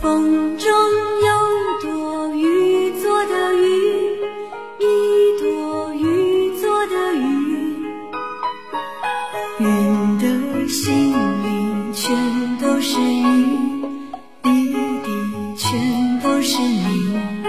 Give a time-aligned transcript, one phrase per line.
[0.00, 4.14] 风中有朵雨做的云
[4.78, 7.76] 一朵雨做的云
[9.58, 13.84] 云的心里全都是雨
[14.42, 17.39] 滴滴全都是你。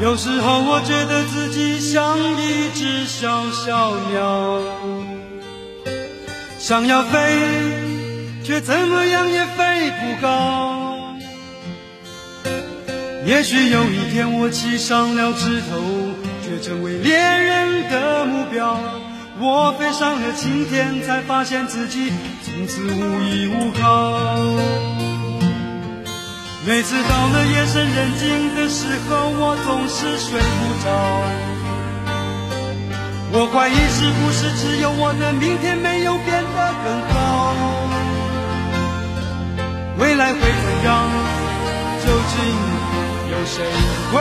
[0.00, 4.60] 有时候我觉得自己像一只小小鸟，
[6.56, 7.18] 想要飞，
[8.44, 11.16] 却怎么样也飞不高。
[13.26, 15.82] 也许有一天我栖上了枝头，
[16.44, 18.78] 却成为猎人的目标。
[19.40, 22.12] 我飞上了青天，才发现自己
[22.44, 24.97] 从此无依无靠。
[26.68, 30.86] 每次到了夜深人静的时候，我总是睡不着。
[33.32, 37.56] 我怀疑是不是只有我的明天没有变得更好？
[39.96, 41.08] 未来会怎样？
[42.04, 42.36] 究竟
[43.32, 43.64] 有谁
[44.12, 44.20] 会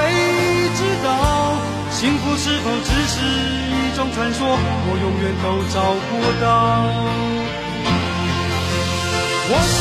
[0.72, 1.52] 知道？
[1.92, 3.28] 幸福是否只是
[3.76, 4.56] 一种传说？
[4.88, 6.48] 我永远都找不到。
[9.50, 9.76] 我是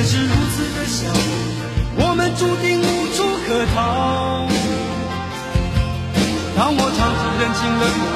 [0.00, 1.12] 却是如此的小，
[1.98, 2.82] 我们注定无
[3.12, 4.48] 处可逃。
[6.56, 8.08] 当我尝尽人情冷暖，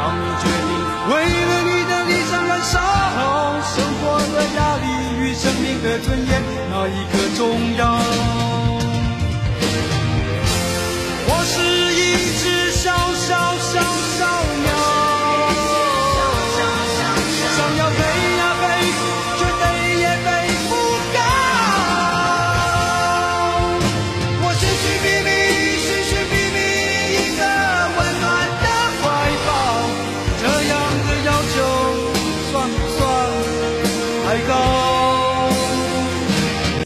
[0.00, 0.72] 当你决定
[1.12, 2.80] 为了你的理想燃烧，
[3.60, 4.88] 生活的压力
[5.20, 8.00] 与生命的尊严，哪一个重要？